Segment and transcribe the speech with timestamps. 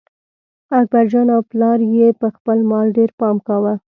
[0.79, 3.73] اکبرجان او پلار یې په خپل مال ډېر پام کاوه.